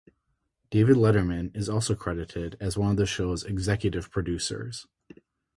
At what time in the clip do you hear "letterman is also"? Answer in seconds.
0.97-1.93